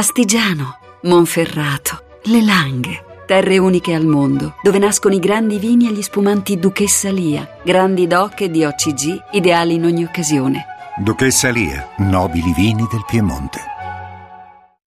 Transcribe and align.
Astigiano, 0.00 0.78
Monferrato, 1.02 2.20
Le 2.22 2.42
Langhe. 2.42 3.04
Terre 3.26 3.58
uniche 3.58 3.92
al 3.92 4.06
mondo, 4.06 4.54
dove 4.62 4.78
nascono 4.78 5.14
i 5.14 5.18
grandi 5.18 5.58
vini 5.58 5.88
e 5.88 5.92
gli 5.92 6.00
spumanti 6.00 6.58
Duchessa 6.58 7.10
Lia, 7.10 7.58
grandi 7.62 8.06
doc 8.06 8.40
e 8.40 8.50
di 8.50 8.64
OCG, 8.64 9.24
ideali 9.32 9.74
in 9.74 9.84
ogni 9.84 10.02
occasione. 10.02 10.64
Duchessa 10.96 11.50
Lia, 11.50 11.90
nobili 11.98 12.50
vini 12.54 12.88
del 12.90 13.04
Piemonte. 13.06 13.60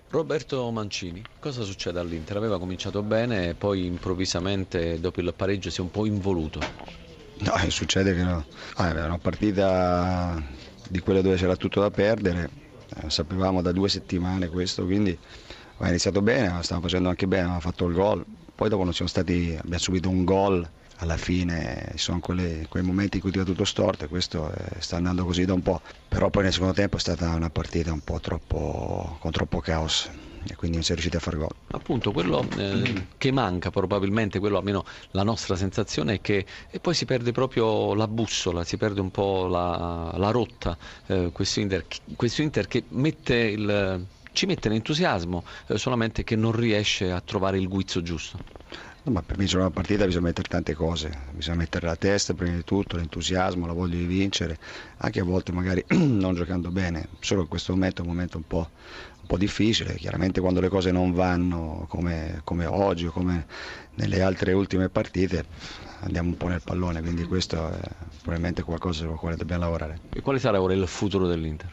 Roberto 0.10 0.72
Mancini, 0.72 1.22
cosa 1.40 1.62
succede 1.62 2.00
all'Inter? 2.00 2.38
Aveva 2.38 2.58
cominciato 2.58 3.04
bene 3.04 3.50
e 3.50 3.54
poi 3.54 3.86
improvvisamente 3.86 5.00
dopo 5.00 5.22
il 5.22 5.32
pareggio 5.38 5.70
si 5.70 5.78
è 5.78 5.84
un 5.84 5.92
po' 5.92 6.08
involuto. 6.08 6.60
No, 7.38 7.54
succede 7.68 8.16
che 8.16 8.24
no. 8.24 8.46
Ah, 8.78 8.88
era 8.88 9.06
una 9.06 9.20
partita 9.20 10.42
di 10.90 11.00
quelle 11.02 11.22
dove 11.22 11.36
c'era 11.36 11.56
tutto 11.56 11.82
da 11.82 11.92
perdere, 11.92 12.50
eh, 13.02 13.10
sapevamo 13.10 13.62
da 13.62 13.72
due 13.72 13.90
settimane 13.90 14.48
questo, 14.48 14.86
quindi 14.86 15.18
ha 15.78 15.90
iniziato 15.90 16.22
bene, 16.22 16.62
stava 16.64 16.82
facendo 16.82 17.10
anche 17.10 17.28
bene, 17.28 17.44
aveva 17.44 17.60
fatto 17.60 17.86
il 17.86 17.94
gol, 17.94 18.24
poi 18.56 18.70
dopo 18.70 18.84
non 18.84 18.94
siamo 18.94 19.10
stati, 19.10 19.56
abbiamo 19.58 19.80
subito 19.80 20.10
un 20.10 20.24
gol 20.24 20.70
alla 20.98 21.18
fine 21.18 21.90
ci 21.92 21.98
sono 21.98 22.20
quelle, 22.20 22.66
quei 22.70 22.84
momenti 22.84 23.18
in 23.18 23.22
cui 23.22 23.32
ti 23.32 23.38
va 23.38 23.44
tutto 23.44 23.66
storto 23.66 24.06
e 24.06 24.08
questo 24.08 24.52
eh, 24.54 24.80
sta 24.80 24.98
andando 24.98 25.26
così 25.26 25.46
da 25.46 25.54
un 25.54 25.62
po', 25.62 25.82
però 26.08 26.30
poi 26.30 26.44
nel 26.44 26.54
secondo 26.54 26.74
tempo 26.74 26.98
è 26.98 27.00
stata 27.00 27.30
una 27.34 27.50
partita 27.50 27.92
un 27.92 28.02
po' 28.02 28.20
troppo, 28.20 29.18
con 29.20 29.32
troppo 29.32 29.60
caos 29.60 30.10
e 30.48 30.56
quindi 30.56 30.78
non 30.78 30.86
si 30.86 30.92
è 30.92 30.94
riusciti 30.94 31.18
a 31.18 31.20
fare 31.20 31.38
gol. 31.38 31.50
Appunto, 31.72 32.12
quello 32.12 32.46
eh, 32.58 33.08
che 33.18 33.32
manca 33.32 33.70
probabilmente, 33.70 34.40
quello 34.40 34.58
almeno 34.58 34.84
la 35.12 35.24
nostra 35.24 35.56
sensazione 35.56 36.16
è 36.16 36.22
che 36.22 36.46
e 36.70 36.80
poi 36.80 36.94
si 36.94 37.06
perde 37.06 37.32
proprio 37.32 37.94
la 37.94 38.08
bussola, 38.08 38.64
si 38.64 38.78
perde 38.78 39.02
un 39.02 39.12
po' 39.12 39.48
la, 39.48 40.14
la 40.16 40.32
rotta, 40.32 40.78
eh, 41.08 41.30
questo, 41.32 41.60
Inter, 41.60 41.86
questo 42.16 42.42
Inter 42.42 42.68
che 42.68 42.86
mette 42.90 43.36
il 43.36 44.06
ci 44.34 44.48
mette 44.48 44.68
l'entusiasmo, 44.68 45.46
eh, 45.68 45.78
solamente 45.78 46.24
che 46.24 46.36
non 46.36 46.52
riesce 46.52 47.12
a 47.12 47.22
trovare 47.22 47.58
il 47.58 47.68
guizzo 47.68 48.02
giusto. 48.02 48.40
No, 49.06 49.12
ma 49.12 49.22
per 49.22 49.36
vincere 49.36 49.62
una 49.62 49.70
partita 49.70 50.06
bisogna 50.06 50.28
mettere 50.28 50.48
tante 50.48 50.74
cose, 50.74 51.12
bisogna 51.32 51.58
mettere 51.58 51.88
la 51.88 51.98
testa 51.98 52.34
prima 52.34 52.56
di 52.56 52.64
tutto, 52.64 52.96
l'entusiasmo, 52.96 53.66
la 53.66 53.74
voglia 53.74 53.98
di 53.98 54.06
vincere, 54.06 54.58
anche 54.98 55.20
a 55.20 55.26
volte 55.26 55.52
magari 55.52 55.84
non 55.92 56.34
giocando 56.36 56.72
bene, 56.72 57.10
solo 57.20 57.42
in 57.42 57.48
questo 57.50 57.74
momento 57.74 58.02
è 58.02 58.06
un 58.06 58.12
momento 58.12 58.38
un 58.38 58.48
po', 58.48 58.70
un 59.20 59.28
po 59.28 59.38
difficile, 59.38 59.96
chiaramente 59.96 60.40
quando 60.40 60.62
le 60.62 60.70
cose 60.70 60.92
non 60.92 61.12
vanno 61.12 61.86
come, 61.90 62.40
come 62.46 62.66
oggi 62.66 63.08
o 63.08 63.12
come 63.12 63.46
nelle 63.96 64.22
altre 64.22 64.54
ultime 64.54 64.88
partite 64.88 65.46
andiamo 66.00 66.30
un 66.30 66.38
po' 66.38 66.48
nel 66.48 66.62
pallone, 66.64 67.02
quindi 67.02 67.26
questo 67.26 67.70
è 67.72 67.80
probabilmente 68.22 68.64
qualcosa 68.64 69.04
su 69.04 69.14
quale 69.16 69.36
dobbiamo 69.36 69.64
lavorare. 69.64 70.00
E 70.14 70.22
quale 70.22 70.40
sarà 70.40 70.62
ora 70.62 70.74
il 70.74 70.88
futuro 70.88 71.28
dell'Inter? 71.28 71.72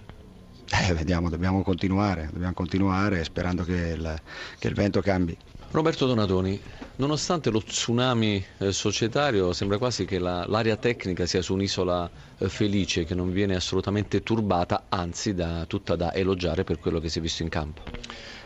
Eh, 0.73 0.95
vediamo, 0.95 1.29
dobbiamo 1.29 1.63
continuare, 1.63 2.29
dobbiamo 2.33 2.55
continuare 2.55 3.25
sperando 3.25 3.65
che 3.65 3.73
il, 3.73 4.21
che 4.59 4.69
il 4.69 4.75
vento 4.75 5.01
cambi. 5.01 5.37
Roberto 5.73 6.07
Donatoni, 6.07 6.61
nonostante 6.97 7.51
lo 7.51 7.63
tsunami 7.63 8.45
eh, 8.59 8.73
societario, 8.73 9.53
sembra 9.53 9.79
quasi 9.79 10.05
che 10.05 10.19
la, 10.19 10.45
l'area 10.47 10.77
tecnica 10.77 11.27
sia 11.27 11.43
su 11.43 11.55
un'isola 11.55 12.11
eh, 12.39 12.49
felice 12.49 13.05
che 13.05 13.15
non 13.15 13.33
viene 13.33 13.57
assolutamente 13.57 14.23
turbata, 14.23 14.85
anzi 14.89 15.35
da, 15.35 15.65
tutta 15.67 15.97
da 15.97 16.13
elogiare 16.13 16.63
per 16.65 16.79
quello 16.79 17.01
che 17.01 17.09
si 17.09 17.19
è 17.19 17.23
visto 17.23 17.43
in 17.43 17.49
campo. 17.49 17.83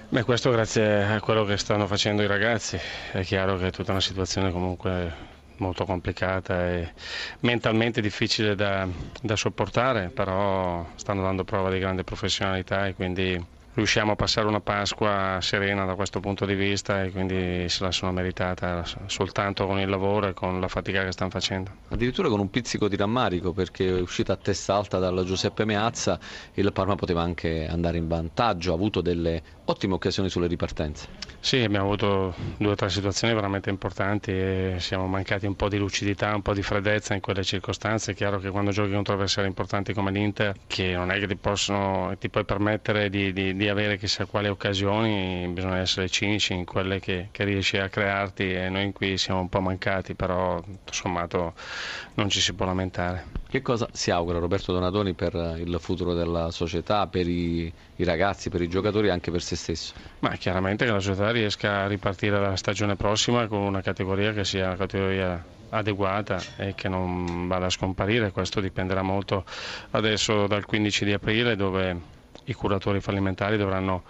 Beh, 0.08 0.22
questo 0.22 0.50
grazie 0.50 1.02
a 1.02 1.20
quello 1.20 1.44
che 1.44 1.56
stanno 1.56 1.86
facendo 1.86 2.22
i 2.22 2.26
ragazzi. 2.26 2.78
È 3.12 3.22
chiaro 3.22 3.58
che 3.58 3.66
è 3.66 3.70
tutta 3.70 3.92
una 3.92 4.00
situazione 4.00 4.52
comunque 4.52 5.32
molto 5.58 5.84
complicata 5.84 6.68
e 6.70 6.92
mentalmente 7.40 8.00
difficile 8.00 8.54
da, 8.54 8.88
da 9.22 9.36
sopportare, 9.36 10.10
però 10.10 10.86
stanno 10.96 11.22
dando 11.22 11.44
prova 11.44 11.70
di 11.70 11.78
grande 11.78 12.04
professionalità 12.04 12.86
e 12.86 12.94
quindi 12.94 13.44
riusciamo 13.74 14.12
a 14.12 14.16
passare 14.16 14.46
una 14.46 14.60
Pasqua 14.60 15.38
serena 15.40 15.84
da 15.84 15.94
questo 15.94 16.20
punto 16.20 16.46
di 16.46 16.54
vista 16.54 17.02
e 17.02 17.10
quindi 17.10 17.68
se 17.68 17.84
la 17.84 17.90
sono 17.90 18.12
meritata 18.12 18.84
soltanto 19.06 19.66
con 19.66 19.78
il 19.78 19.88
lavoro 19.88 20.28
e 20.28 20.34
con 20.34 20.60
la 20.60 20.68
fatica 20.68 21.04
che 21.04 21.12
stanno 21.12 21.30
facendo. 21.30 21.70
Addirittura 21.88 22.28
con 22.28 22.40
un 22.40 22.50
pizzico 22.50 22.88
di 22.88 22.96
rammarico 22.96 23.52
perché 23.52 23.88
è 23.88 24.00
uscita 24.00 24.34
a 24.34 24.36
testa 24.36 24.76
alta 24.76 24.98
dal 24.98 25.24
Giuseppe 25.24 25.64
Meazza 25.64 26.18
il 26.54 26.72
Parma 26.72 26.94
poteva 26.94 27.22
anche 27.22 27.66
andare 27.68 27.98
in 27.98 28.08
vantaggio, 28.08 28.72
ha 28.72 28.74
avuto 28.74 29.00
delle 29.00 29.42
ottime 29.66 29.94
occasioni 29.94 30.28
sulle 30.28 30.46
ripartenze. 30.46 31.08
Sì, 31.40 31.58
abbiamo 31.58 31.86
avuto 31.86 32.34
due 32.56 32.72
o 32.72 32.74
tre 32.74 32.88
situazioni 32.88 33.34
veramente 33.34 33.68
importanti 33.68 34.30
e 34.30 34.76
siamo 34.78 35.06
mancati 35.06 35.46
un 35.46 35.56
po' 35.56 35.68
di 35.68 35.76
lucidità, 35.76 36.34
un 36.34 36.40
po' 36.40 36.54
di 36.54 36.62
freddezza 36.62 37.12
in 37.12 37.20
quelle 37.20 37.44
circostanze. 37.44 38.12
È 38.12 38.14
chiaro 38.14 38.38
che 38.38 38.50
quando 38.50 38.70
giochi 38.70 38.92
contro 38.92 39.14
avversari 39.14 39.46
importanti 39.46 39.92
come 39.92 40.10
l'Inter, 40.10 40.54
che 40.66 40.92
non 40.92 41.10
è 41.10 41.18
che 41.18 41.26
ti, 41.26 41.36
possono, 41.36 42.16
ti 42.18 42.30
puoi 42.30 42.44
permettere 42.46 43.10
di, 43.10 43.32
di, 43.32 43.54
di, 43.64 43.68
avere 43.70 43.98
chissà 43.98 44.26
quali 44.26 44.48
occasioni, 44.48 45.46
bisogna 45.48 45.78
essere 45.78 46.08
cinici 46.08 46.52
in 46.52 46.64
quelle 46.64 47.00
che, 47.00 47.28
che, 47.30 47.44
riesci 47.44 47.78
a 47.78 47.88
crearti 47.88 48.52
e 48.52 48.68
noi 48.68 48.92
qui 48.92 49.16
siamo 49.18 49.40
un 49.40 49.48
po' 49.48 49.60
mancati, 49.60 50.14
però 50.14 50.60
tutto 50.60 50.92
sommato 50.92 51.54
non 52.14 52.28
ci 52.28 52.40
si 52.40 52.52
può 52.52 52.66
lamentare. 52.66 53.24
Che 53.48 53.62
cosa 53.62 53.88
si 53.92 54.10
augura 54.10 54.38
Roberto 54.38 54.72
Donatoni 54.72 55.14
per 55.14 55.34
il 55.58 55.76
futuro 55.80 56.12
della 56.14 56.50
società, 56.50 57.06
per 57.06 57.26
i, 57.26 57.72
i 57.96 58.04
ragazzi, 58.04 58.50
per 58.50 58.60
i 58.60 58.68
giocatori 58.68 59.08
e 59.08 59.10
anche 59.10 59.30
per 59.30 59.42
se 59.42 59.56
stesso? 59.56 59.94
Ma 60.20 60.30
chiaramente 60.36 60.84
che 60.84 60.90
la 60.90 61.00
società 61.00 61.30
riesca 61.30 61.82
a 61.82 61.86
ripartire 61.86 62.38
la 62.38 62.56
stagione 62.56 62.96
prossima 62.96 63.46
con 63.46 63.60
una 63.60 63.80
categoria 63.80 64.32
che 64.32 64.44
sia 64.44 64.66
una 64.66 64.76
categoria 64.76 65.44
adeguata 65.70 66.40
e 66.56 66.74
che 66.74 66.88
non 66.88 67.48
vada 67.48 67.66
a 67.66 67.70
scomparire, 67.70 68.30
questo 68.30 68.60
dipenderà 68.60 69.02
molto 69.02 69.44
adesso 69.90 70.46
dal 70.46 70.64
15 70.64 71.04
di 71.04 71.12
aprile 71.12 71.56
dove 71.56 72.12
i 72.44 72.52
curatori 72.52 73.00
fallimentari 73.00 73.56
dovranno 73.56 74.02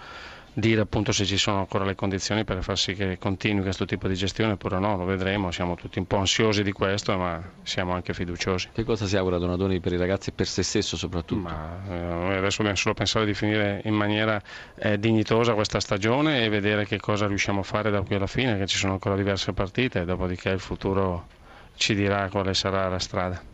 dire 0.57 0.81
appunto 0.83 1.11
se 1.11 1.25
ci 1.25 1.37
sono 1.37 1.59
ancora 1.59 1.85
le 1.85 1.97
condizioni 1.97 2.45
per 2.45 2.63
far 2.63 2.79
sì 2.79 2.95
che 2.95 3.19
continui 3.19 3.63
questo 3.63 3.85
tipo 3.85 4.07
di 4.07 4.15
gestione 4.15 4.53
oppure 4.53 4.79
no, 4.79 4.97
lo 4.97 5.05
vedremo, 5.05 5.51
siamo 5.51 5.75
tutti 5.75 5.99
un 5.99 6.07
po' 6.07 6.19
ansiosi 6.19 6.63
di 6.63 6.71
questo 6.71 7.17
ma 7.19 7.43
siamo 7.65 7.93
anche 7.93 8.15
fiduciosi. 8.15 8.69
Che 8.73 8.85
cosa 8.85 9.07
si 9.07 9.17
augura 9.17 9.39
Donatoni 9.39 9.81
per 9.81 9.93
i 9.93 9.97
ragazzi 9.97 10.31
e 10.31 10.33
per 10.33 10.47
se 10.47 10.63
stesso 10.63 10.97
soprattutto? 10.97 11.41
Ma, 11.49 11.81
eh, 11.89 12.37
adesso 12.37 12.59
dobbiamo 12.59 12.77
solo 12.77 12.95
pensare 12.95 13.27
di 13.27 13.35
finire 13.35 13.83
in 13.85 13.95
maniera 13.95 14.41
eh, 14.77 14.99
dignitosa 14.99 15.55
questa 15.55 15.81
stagione 15.81 16.45
e 16.45 16.49
vedere 16.49 16.87
che 16.87 17.01
cosa 17.01 17.27
riusciamo 17.27 17.61
a 17.61 17.65
fare 17.65 17.91
da 17.91 18.03
qui 18.03 18.15
alla 18.15 18.29
fine, 18.29 18.57
che 18.57 18.67
ci 18.67 18.79
sono 18.79 18.93
ancora 18.93 19.17
diverse 19.17 19.53
partite, 19.53 20.05
dopodiché 20.05 20.51
il 20.51 20.61
futuro 20.61 21.27
ci 21.75 21.95
dirà 21.95 22.29
quale 22.31 22.55
sarà 22.55 22.89
la 22.89 23.01
strada. 23.01 23.53